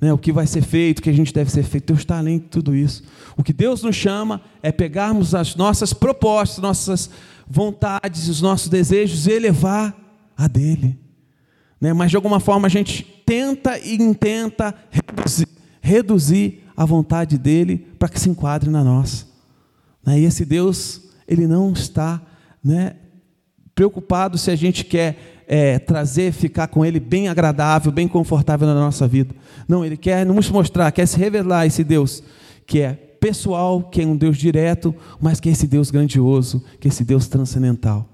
[0.00, 1.86] né, o que vai ser feito, o que a gente deve ser feito.
[1.86, 3.02] Deus está além de tudo isso.
[3.36, 7.10] O que Deus nos chama é pegarmos as nossas propostas, nossas
[7.48, 9.96] vontades, os nossos desejos e elevar
[10.36, 10.98] a dele.
[11.80, 11.92] Né?
[11.92, 15.48] Mas de alguma forma a gente tenta e intenta reduzir,
[15.80, 19.26] reduzir a vontade dele para que se enquadre na nossa.
[20.04, 20.20] Né?
[20.20, 22.20] E esse Deus, ele não está
[22.62, 22.96] né,
[23.74, 28.74] preocupado se a gente quer é, trazer, ficar com Ele bem agradável, bem confortável na
[28.74, 29.34] nossa vida.
[29.68, 32.22] Não, Ele quer nos mostrar, quer se revelar esse Deus
[32.66, 36.86] que é pessoal, que é um Deus direto, mas que é esse Deus grandioso, que
[36.86, 38.08] é esse Deus transcendental.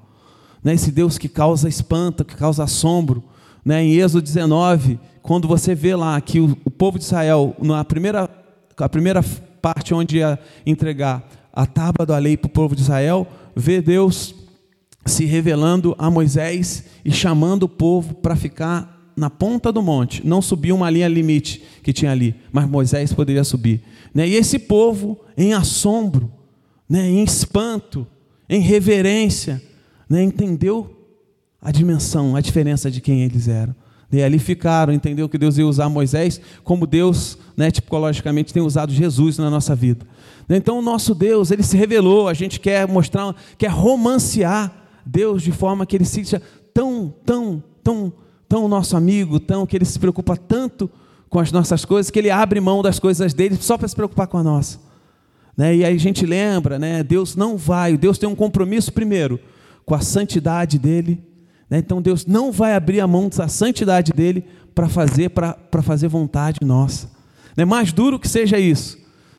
[0.64, 0.72] Né?
[0.72, 3.22] Esse Deus que causa espanto, que causa assombro.
[3.62, 3.85] Né?
[3.85, 8.27] Em Êxodo 19, quando você vê lá que o, o povo de Israel, na primeira,
[8.75, 9.22] a primeira
[9.61, 14.35] parte onde ia entregar a tábua da lei para o povo de Israel, vê Deus
[15.05, 20.40] se revelando a Moisés e chamando o povo para ficar na ponta do monte, não
[20.40, 23.83] subir uma linha limite que tinha ali, mas Moisés poderia subir.
[24.14, 24.29] Né?
[24.29, 26.31] E esse povo, em assombro,
[26.88, 27.09] né?
[27.09, 28.07] em espanto,
[28.48, 29.62] em reverência,
[30.09, 30.22] né?
[30.22, 30.98] entendeu
[31.61, 33.75] a dimensão, a diferença de quem eles eram.
[34.12, 38.92] E ali ficaram, entendeu que Deus ia usar Moisés como Deus, né, tipologicamente, tem usado
[38.92, 40.07] Jesus na nossa vida.
[40.51, 44.70] Então o nosso Deus, ele se revelou, a gente quer mostrar, quer romancear
[45.07, 46.42] Deus de forma que ele seja
[46.75, 48.12] tão, tão, tão,
[48.46, 50.90] tão nosso amigo, tão que ele se preocupa tanto
[51.33, 54.27] com as nossas coisas, que ele abre mão das coisas dele só para se preocupar
[54.27, 54.79] com a nossa.
[55.57, 55.77] Né?
[55.77, 57.03] E aí a gente lembra, né?
[57.03, 59.40] Deus não vai, Deus tem um compromisso primeiro
[59.87, 61.23] com a santidade dele,
[61.71, 61.79] né?
[61.79, 66.59] Então Deus não vai abrir a mão da santidade dele para fazer para fazer vontade
[66.62, 67.11] nossa.
[67.57, 67.64] Né?
[67.64, 68.99] Mais duro que seja isso,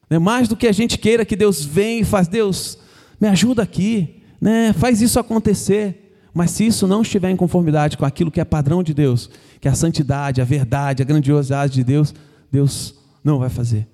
[0.10, 0.18] né?
[0.18, 2.76] mais do que a gente queira que Deus venha e faz, Deus,
[3.22, 4.74] me ajuda aqui, né?
[4.74, 6.03] faz isso acontecer.
[6.34, 9.30] Mas se isso não estiver em conformidade com aquilo que é padrão de Deus,
[9.62, 12.14] que é a santidade, a verdade, a grandiosidade de Deus,
[12.52, 13.88] Deus não vai fazer.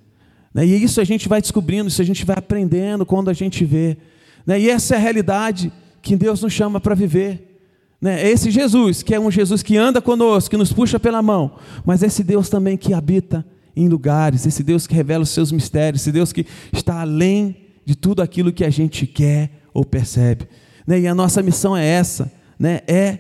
[0.54, 0.66] Né?
[0.66, 3.98] E isso a gente vai descobrindo, isso a gente vai aprendendo quando a gente vê.
[4.46, 4.62] Né?
[4.62, 5.72] E essa é a realidade
[6.02, 7.62] que Deus nos chama para viver.
[8.02, 8.28] Né?
[8.30, 12.02] Esse Jesus, que é um Jesus que anda conosco, que nos puxa pela mão, mas
[12.02, 16.12] esse Deus também que habita em lugares, esse Deus que revela os seus mistérios, esse
[16.12, 20.48] Deus que está além de tudo aquilo que a gente quer ou percebe.
[20.90, 21.02] Né?
[21.02, 22.82] E a nossa missão é essa, né?
[22.88, 23.20] é,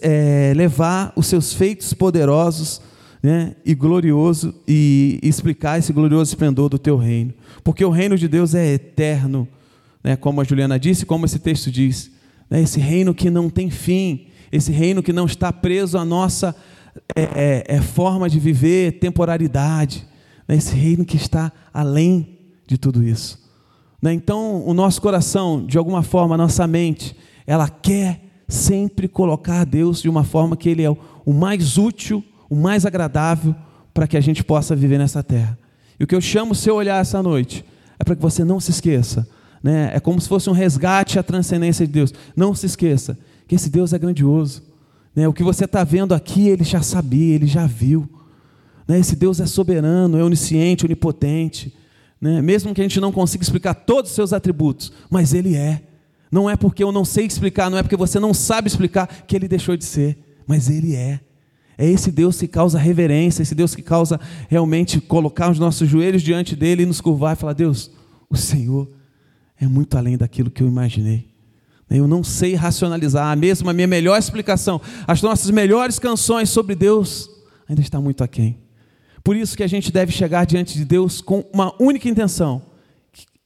[0.00, 2.80] é levar os seus feitos poderosos
[3.20, 3.56] né?
[3.64, 8.54] e glorioso e explicar esse glorioso esplendor do teu reino, porque o reino de Deus
[8.54, 9.48] é eterno,
[10.04, 10.14] né?
[10.14, 12.12] como a Juliana disse, como esse texto diz
[12.48, 12.62] né?
[12.62, 16.54] esse reino que não tem fim, esse reino que não está preso à nossa
[17.16, 20.06] é, é, é forma de viver, temporalidade,
[20.46, 20.54] né?
[20.54, 23.45] esse reino que está além de tudo isso.
[24.06, 24.14] Né?
[24.14, 27.16] Então, o nosso coração, de alguma forma, a nossa mente,
[27.46, 32.54] ela quer sempre colocar Deus de uma forma que Ele é o mais útil, o
[32.54, 33.54] mais agradável
[33.92, 35.58] para que a gente possa viver nessa terra.
[35.98, 37.64] E o que eu chamo o seu olhar essa noite
[37.98, 39.26] é para que você não se esqueça
[39.66, 39.90] né?
[39.92, 42.14] É como se fosse um resgate à transcendência de Deus.
[42.36, 44.62] Não se esqueça que esse Deus é grandioso.
[45.12, 45.26] Né?
[45.26, 48.08] O que você está vendo aqui, ele já sabia, ele já viu.
[48.86, 49.00] Né?
[49.00, 51.74] Esse Deus é soberano, é onisciente, onipotente.
[52.20, 52.40] Né?
[52.40, 55.82] Mesmo que a gente não consiga explicar todos os seus atributos, mas ele é.
[56.30, 59.36] Não é porque eu não sei explicar, não é porque você não sabe explicar que
[59.36, 61.20] ele deixou de ser, mas ele é.
[61.78, 66.22] É esse Deus que causa reverência, esse Deus que causa realmente colocar os nossos joelhos
[66.22, 67.90] diante dele e nos curvar e falar: Deus,
[68.30, 68.88] o Senhor
[69.60, 71.28] é muito além daquilo que eu imaginei.
[71.88, 77.30] Eu não sei racionalizar, mesmo a minha melhor explicação, as nossas melhores canções sobre Deus
[77.68, 78.58] ainda está muito aquém.
[79.26, 82.62] Por isso que a gente deve chegar diante de Deus com uma única intenção,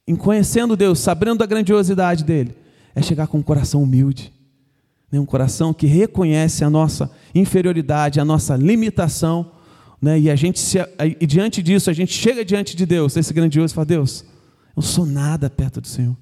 [0.06, 2.54] em conhecendo Deus, sabendo da grandiosidade dele,
[2.94, 4.30] é chegar com um coração humilde,
[5.10, 5.18] né?
[5.18, 9.52] um coração que reconhece a nossa inferioridade, a nossa limitação,
[10.02, 10.20] né?
[10.20, 10.76] e a gente se,
[11.18, 14.22] e diante disso a gente chega diante de Deus, esse grandioso, e fala Deus,
[14.76, 16.14] não sou nada perto do Senhor.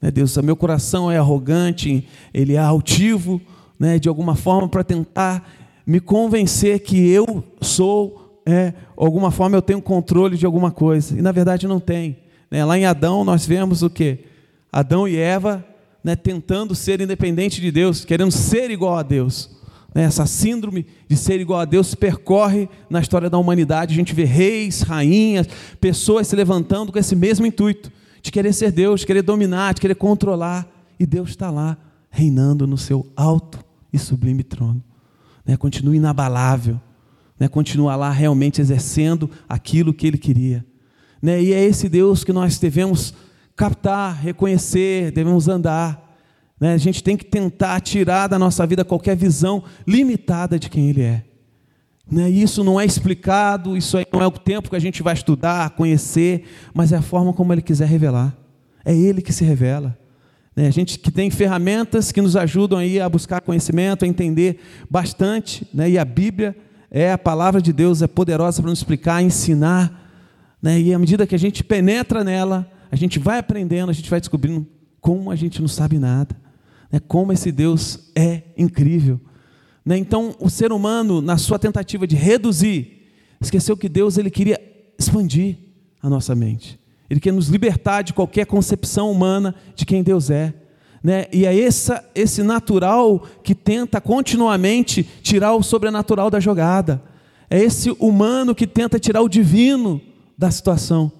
[0.00, 3.40] Né, Deus, meu coração é arrogante, ele é altivo,
[3.80, 5.44] né, de alguma forma, para tentar
[5.84, 11.18] me convencer que eu sou, é, alguma forma eu tenho controle de alguma coisa.
[11.18, 12.18] E na verdade não tem.
[12.48, 12.64] Né?
[12.64, 14.20] Lá em Adão nós vemos o que?
[14.72, 15.64] Adão e Eva
[16.06, 19.50] né, tentando ser independente de Deus, querendo ser igual a Deus.
[19.92, 23.92] Né, essa síndrome de ser igual a Deus percorre na história da humanidade.
[23.92, 25.48] A gente vê reis, rainhas,
[25.80, 27.90] pessoas se levantando com esse mesmo intuito
[28.22, 30.68] de querer ser Deus, de querer dominar, de querer controlar.
[31.00, 31.76] E Deus está lá,
[32.08, 33.58] reinando no seu alto
[33.92, 34.82] e sublime trono.
[35.44, 36.80] Né, continua inabalável,
[37.38, 40.64] né, continua lá realmente exercendo aquilo que Ele queria.
[41.20, 43.14] Né, e é esse Deus que nós devemos
[43.54, 46.14] captar, reconhecer, devemos andar.
[46.60, 46.74] Né?
[46.74, 51.02] A gente tem que tentar tirar da nossa vida qualquer visão limitada de quem Ele
[51.02, 51.24] é.
[52.10, 52.30] Né?
[52.30, 56.44] Isso não é explicado, isso não é o tempo que a gente vai estudar, conhecer,
[56.72, 58.36] mas é a forma como Ele quiser revelar.
[58.84, 59.98] É Ele que se revela.
[60.54, 60.68] Né?
[60.68, 65.66] A gente que tem ferramentas que nos ajudam aí a buscar conhecimento, a entender bastante,
[65.74, 65.90] né?
[65.90, 66.56] e a Bíblia
[66.98, 70.08] é a palavra de Deus, é poderosa para nos explicar, ensinar.
[70.62, 70.80] Né?
[70.80, 74.18] E à medida que a gente penetra nela, a gente vai aprendendo, a gente vai
[74.18, 74.66] descobrindo
[74.98, 76.34] como a gente não sabe nada.
[76.90, 76.98] Né?
[77.06, 79.20] Como esse Deus é incrível.
[79.84, 79.98] Né?
[79.98, 83.10] Então, o ser humano, na sua tentativa de reduzir,
[83.42, 84.58] esqueceu que Deus ele queria
[84.98, 85.58] expandir
[86.02, 86.80] a nossa mente.
[87.10, 90.54] Ele quer nos libertar de qualquer concepção humana de quem Deus é.
[91.02, 91.26] Né?
[91.32, 97.02] E é essa, esse natural que tenta continuamente tirar o sobrenatural da jogada.
[97.48, 100.00] É esse humano que tenta tirar o divino
[100.36, 101.12] da situação.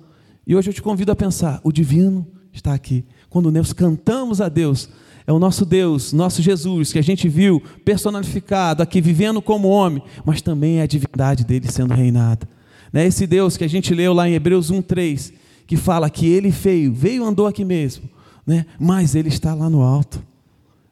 [0.46, 3.04] E hoje eu te convido a pensar: o divino está aqui.
[3.28, 4.88] Quando nós cantamos a Deus,
[5.26, 10.02] é o nosso Deus, nosso Jesus, que a gente viu personificado aqui, vivendo como homem,
[10.24, 12.48] mas também é a divindade dele sendo reinada.
[12.92, 13.06] Né?
[13.06, 15.32] Esse Deus que a gente leu lá em Hebreus 1,3,
[15.66, 18.08] que fala que ele veio, veio e andou aqui mesmo,
[18.46, 18.66] né?
[18.78, 20.22] mas ele está lá no alto,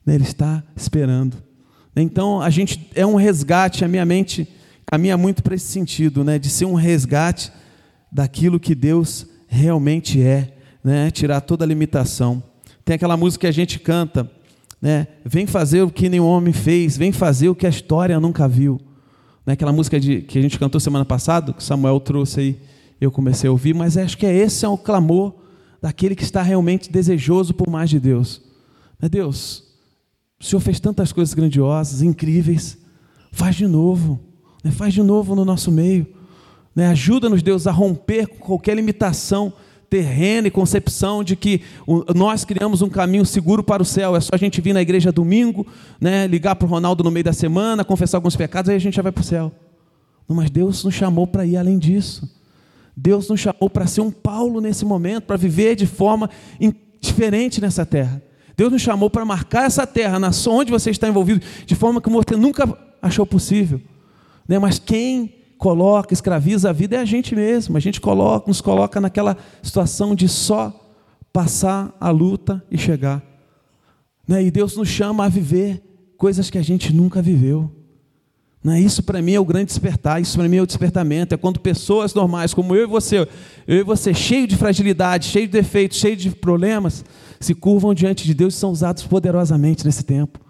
[0.05, 0.15] né?
[0.15, 1.37] ele está esperando.
[1.95, 4.49] Então a gente é um resgate, a minha mente
[4.85, 6.39] caminha muito para esse sentido, né?
[6.39, 7.53] de ser um resgate
[8.11, 11.11] daquilo que Deus realmente é, né?
[11.11, 12.43] tirar toda a limitação.
[12.85, 14.31] Tem aquela música que a gente canta,
[14.81, 15.07] né?
[15.25, 18.79] Vem fazer o que nenhum homem fez, vem fazer o que a história nunca viu.
[19.47, 19.55] Né?
[19.55, 22.61] Aquela música de, que a gente cantou semana passada, que Samuel trouxe aí,
[23.01, 25.35] eu comecei a ouvir, mas acho que é esse é o clamor
[25.85, 28.41] daquele que está realmente desejoso por mais de Deus.
[28.99, 29.07] Né?
[29.07, 29.65] Deus,
[30.41, 32.79] o Senhor fez tantas coisas grandiosas, incríveis,
[33.31, 34.19] faz de novo,
[34.65, 34.71] né?
[34.71, 36.07] faz de novo no nosso meio.
[36.75, 36.87] Né?
[36.87, 39.53] Ajuda-nos, Deus, a romper com qualquer limitação
[39.91, 41.61] terrena e concepção de que
[42.17, 44.17] nós criamos um caminho seguro para o céu.
[44.17, 45.67] É só a gente vir na igreja domingo,
[46.01, 48.97] né, ligar para o Ronaldo no meio da semana, confessar alguns pecados, aí a gente
[48.97, 49.53] já vai para o céu.
[50.27, 52.43] Mas Deus nos chamou para ir além disso.
[52.97, 56.31] Deus nos chamou para ser um Paulo nesse momento, para viver de forma
[57.01, 58.23] diferente nessa terra.
[58.57, 62.09] Deus nos chamou para marcar essa terra, na onde você está envolvido, de forma que
[62.09, 63.81] você nunca achou possível.
[64.49, 64.59] Né?
[64.59, 67.77] Mas quem coloca, escraviza a vida é a gente mesmo.
[67.77, 70.73] A gente coloca, nos coloca naquela situação de só
[71.33, 73.23] passar a luta e chegar.
[74.27, 74.45] Né?
[74.45, 75.83] E Deus nos chama a viver
[76.17, 77.71] coisas que a gente nunca viveu.
[78.65, 78.81] Né?
[78.81, 81.35] Isso para mim é o grande despertar, isso para mim é o despertamento.
[81.35, 83.29] É quando pessoas normais, como eu e você,
[83.69, 87.05] eu e você, cheio de fragilidade, cheio de defeitos, cheio de problemas,
[87.39, 90.41] se curvam diante de Deus e são usados poderosamente nesse tempo.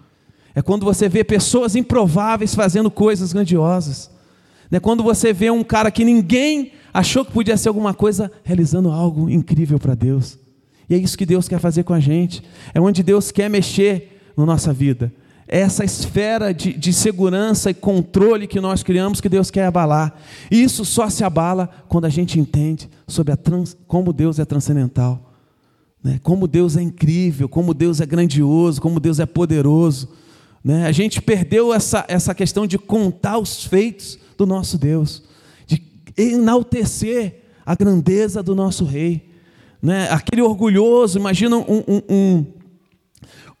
[0.55, 4.09] É quando você vê pessoas improváveis fazendo coisas grandiosas.
[4.71, 4.79] Né?
[4.79, 9.29] Quando você vê um cara que ninguém achou que podia ser alguma coisa, realizando algo
[9.29, 10.39] incrível para Deus.
[10.89, 12.41] E é isso que Deus quer fazer com a gente.
[12.73, 15.11] É onde Deus quer mexer na nossa vida.
[15.47, 20.15] Essa esfera de, de segurança e controle que nós criamos que Deus quer abalar.
[20.49, 24.45] E isso só se abala quando a gente entende sobre a trans, como Deus é
[24.45, 25.33] transcendental.
[26.03, 26.19] Né?
[26.21, 30.09] Como Deus é incrível, como Deus é grandioso, como Deus é poderoso.
[30.63, 30.87] Né?
[30.87, 35.23] A gente perdeu essa, essa questão de contar os feitos do nosso Deus,
[35.67, 35.81] de
[36.17, 39.29] enaltecer a grandeza do nosso Rei.
[39.81, 40.07] Né?
[40.09, 42.45] Aquele orgulhoso, imagina um, um, um,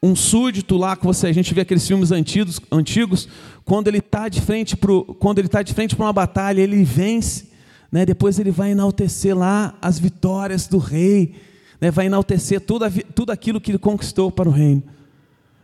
[0.01, 3.27] um súdito lá que você, a gente vê aqueles filmes antigos, antigos
[3.63, 6.83] quando ele está de frente para quando ele está de frente para uma batalha, ele
[6.83, 7.49] vence,
[7.91, 8.05] né?
[8.05, 11.35] Depois ele vai enaltecer lá as vitórias do rei,
[11.81, 11.89] né?
[11.89, 14.83] Vai enaltecer tudo, tudo aquilo que ele conquistou para o reino.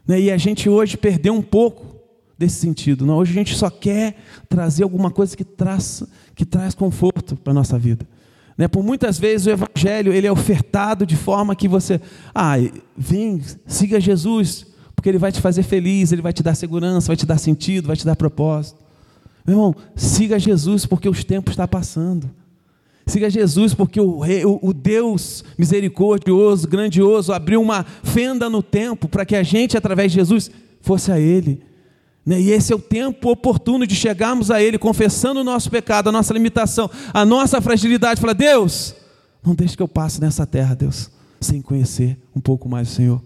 [0.07, 0.21] Né?
[0.21, 1.95] E a gente hoje perdeu um pouco
[2.37, 3.05] desse sentido.
[3.05, 4.17] Não, hoje a gente só quer
[4.49, 6.03] trazer alguma coisa que traz,
[6.35, 8.07] que traz conforto para nossa vida.
[8.61, 8.67] Né?
[8.67, 11.99] Por muitas vezes o Evangelho ele é ofertado de forma que você,
[12.31, 12.57] ah,
[12.95, 17.15] vem, siga Jesus, porque Ele vai te fazer feliz, Ele vai te dar segurança, vai
[17.15, 18.77] te dar sentido, vai te dar propósito.
[19.47, 22.29] Meu irmão, siga Jesus porque os tempos estão passando.
[23.07, 29.25] Siga Jesus porque o, rei, o, Deus misericordioso, grandioso, abriu uma fenda no tempo para
[29.25, 31.63] que a gente, através de Jesus, fosse a Ele.
[32.25, 32.39] Né?
[32.39, 36.11] E esse é o tempo oportuno de chegarmos a Ele, confessando o nosso pecado, a
[36.11, 38.21] nossa limitação, a nossa fragilidade.
[38.21, 38.95] Falar, Deus,
[39.43, 43.21] não deixe que eu passe nessa terra, Deus, sem conhecer um pouco mais o Senhor.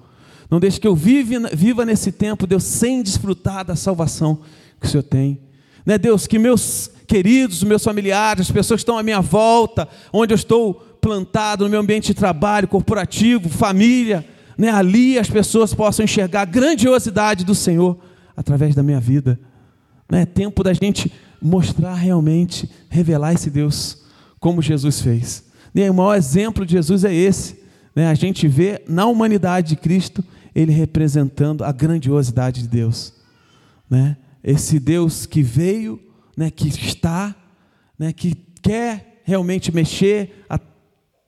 [0.50, 4.40] Não deixe que eu vive, viva nesse tempo, Deus, sem desfrutar da salvação
[4.80, 5.40] que o Senhor tem.
[5.86, 10.34] Né, Deus, que meus queridos, meus familiares, as pessoas que estão à minha volta, onde
[10.34, 14.26] eu estou plantado no meu ambiente de trabalho, corporativo, família,
[14.58, 18.00] né, ali as pessoas possam enxergar a grandiosidade do Senhor
[18.36, 19.40] através da minha vida.
[20.12, 24.04] É tempo da gente mostrar realmente, revelar esse Deus
[24.40, 25.44] como Jesus fez.
[25.74, 27.60] E o maior exemplo de Jesus é esse.
[27.96, 28.08] Né?
[28.08, 33.14] A gente vê na humanidade de Cristo ele representando a grandiosidade de Deus.
[33.90, 34.16] Né?
[34.44, 36.00] Esse Deus que veio,
[36.38, 37.36] né, que está,
[37.98, 40.60] né, que quer realmente mexer, a,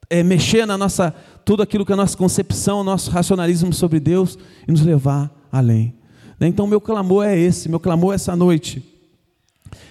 [0.09, 1.13] é, mexer na nossa
[1.43, 5.96] tudo aquilo que é a nossa concepção, nosso racionalismo sobre Deus e nos levar além.
[6.39, 6.47] Né?
[6.47, 8.83] Então, meu clamor é esse, meu clamor essa noite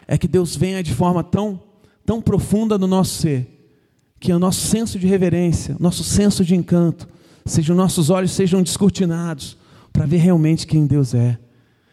[0.07, 1.61] é que Deus venha de forma tão,
[2.05, 3.53] tão profunda no nosso ser,
[4.20, 7.09] que o nosso senso de reverência, nosso senso de encanto,
[7.44, 9.57] sejam nossos olhos sejam descortinados
[9.92, 11.38] para ver realmente quem Deus é.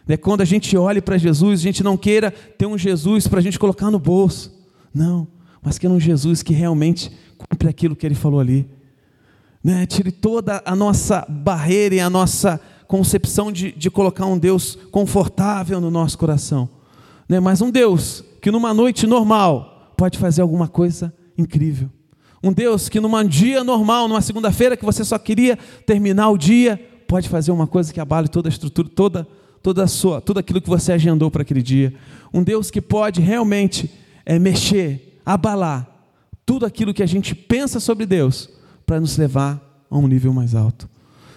[0.07, 0.17] Né?
[0.17, 3.41] Quando a gente olhe para Jesus, a gente não queira ter um Jesus para a
[3.41, 4.51] gente colocar no bolso,
[4.93, 5.27] não,
[5.61, 8.67] mas que é um Jesus que realmente cumpre aquilo que ele falou ali.
[9.63, 9.85] Né?
[9.85, 15.79] Tire toda a nossa barreira e a nossa concepção de, de colocar um Deus confortável
[15.79, 16.69] no nosso coração.
[17.27, 17.39] Né?
[17.39, 21.89] Mas um Deus que numa noite normal pode fazer alguma coisa incrível.
[22.43, 26.77] Um Deus que num dia normal, numa segunda-feira que você só queria terminar o dia,
[27.07, 29.27] pode fazer uma coisa que abale toda a estrutura, toda,
[29.61, 31.93] toda a sua, tudo aquilo que você agendou para aquele dia.
[32.33, 33.89] Um Deus que pode realmente
[34.25, 35.87] é, mexer, abalar
[36.45, 38.49] tudo aquilo que a gente pensa sobre Deus
[38.85, 40.89] para nos levar a um nível mais alto.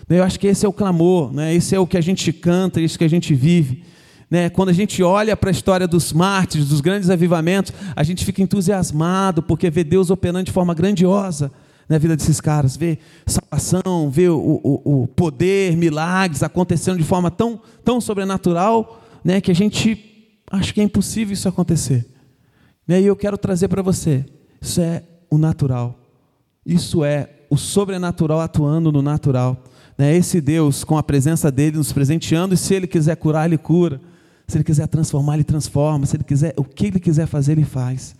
[0.08, 1.54] Eu acho que esse é o clamor, né?
[1.54, 3.82] esse é o que a gente canta, isso que a gente vive.
[4.30, 4.48] Né?
[4.48, 8.40] Quando a gente olha para a história dos mártires, dos grandes avivamentos, a gente fica
[8.40, 11.50] entusiasmado porque vê Deus operando de forma grandiosa
[11.88, 17.30] na vida desses caras, vê salvação, vê o, o, o poder, milagres acontecendo de forma
[17.30, 19.40] tão, tão sobrenatural né?
[19.40, 22.06] que a gente acha que é impossível isso acontecer.
[22.86, 23.00] Né?
[23.00, 24.24] E eu quero trazer para você
[24.60, 25.98] isso é o natural.
[26.64, 29.62] Isso é o sobrenatural atuando no natural.
[29.96, 30.16] Né?
[30.16, 34.00] Esse Deus, com a presença dele, nos presenteando, e se ele quiser curar, ele cura.
[34.46, 36.06] Se ele quiser transformar, ele transforma.
[36.06, 38.14] Se ele quiser, o que ele quiser fazer, ele faz.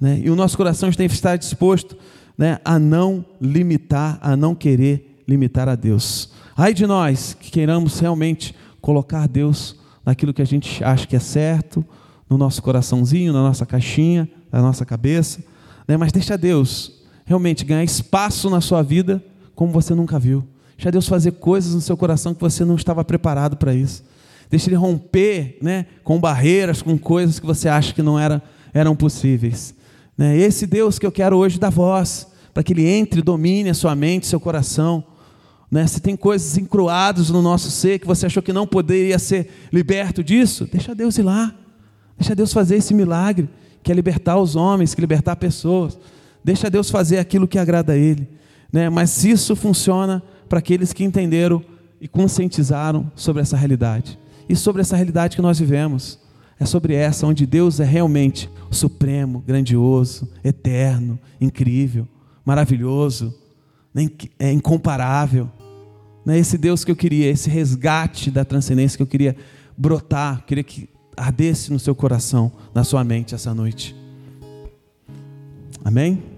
[0.00, 0.20] Né?
[0.24, 1.96] E o nosso coração tem que estar disposto
[2.36, 6.30] né, a não limitar, a não querer limitar a Deus.
[6.56, 11.20] Ai de nós que queiramos realmente colocar Deus naquilo que a gente acha que é
[11.20, 11.84] certo,
[12.28, 15.40] no nosso coraçãozinho, na nossa caixinha, na nossa cabeça
[15.86, 15.96] né?
[15.96, 16.92] mas deixa Deus
[17.24, 19.22] realmente ganhar espaço na sua vida
[19.54, 20.44] como você nunca viu.
[20.76, 24.04] Deixa Deus fazer coisas no seu coração que você não estava preparado para isso.
[24.50, 28.94] Deixa Ele romper né, com barreiras, com coisas que você acha que não era, eram
[28.94, 29.74] possíveis.
[30.16, 30.36] Né?
[30.36, 33.94] Esse Deus que eu quero hoje dar voz, para que Ele entre, domine a sua
[33.94, 35.02] mente, seu coração.
[35.70, 35.86] Né?
[35.86, 40.22] Se tem coisas encruadas no nosso ser que você achou que não poderia ser liberto
[40.22, 41.54] disso, deixa Deus ir lá.
[42.18, 43.48] Deixa Deus fazer esse milagre
[43.86, 45.96] quer libertar os homens, quer libertar pessoas.
[46.42, 48.28] Deixa Deus fazer aquilo que agrada a Ele.
[48.72, 48.90] Né?
[48.90, 51.62] Mas isso funciona para aqueles que entenderam
[52.00, 54.18] e conscientizaram sobre essa realidade.
[54.48, 56.18] E sobre essa realidade que nós vivemos.
[56.58, 62.08] É sobre essa, onde Deus é realmente supremo, grandioso, eterno, incrível,
[62.44, 63.34] maravilhoso,
[64.38, 65.50] é incomparável.
[66.26, 69.36] É esse Deus que eu queria, esse resgate da transcendência que eu queria
[69.76, 73.94] brotar, queria que ardesse no seu coração, na sua mente essa noite.
[75.84, 76.35] Amém?